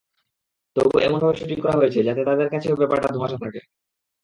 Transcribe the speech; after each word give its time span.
তবু 0.75 0.95
এমনভাবে 0.99 1.35
শুটিং 1.39 1.57
করা 1.61 1.79
হয়েছে, 1.79 1.99
যাতে 2.07 2.21
তাঁদের 2.27 2.47
কাছেও 2.53 2.79
ব্যাপারটা 2.81 3.07
ধোঁয়াশা 3.15 3.37
থাকে। 3.43 3.59